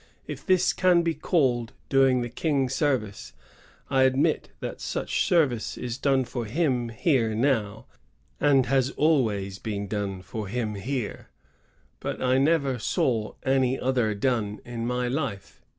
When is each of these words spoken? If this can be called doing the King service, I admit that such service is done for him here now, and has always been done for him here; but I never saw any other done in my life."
If 0.25 0.43
this 0.43 0.73
can 0.73 1.03
be 1.03 1.13
called 1.13 1.73
doing 1.87 2.23
the 2.23 2.29
King 2.29 2.69
service, 2.69 3.33
I 3.87 4.01
admit 4.01 4.49
that 4.59 4.81
such 4.81 5.25
service 5.27 5.77
is 5.77 5.99
done 5.99 6.25
for 6.25 6.45
him 6.45 6.89
here 6.89 7.35
now, 7.35 7.85
and 8.39 8.65
has 8.65 8.89
always 8.89 9.59
been 9.59 9.87
done 9.87 10.23
for 10.23 10.47
him 10.47 10.73
here; 10.73 11.29
but 11.99 12.19
I 12.19 12.39
never 12.39 12.79
saw 12.79 13.33
any 13.43 13.79
other 13.79 14.15
done 14.15 14.59
in 14.65 14.87
my 14.87 15.07
life." 15.07 15.61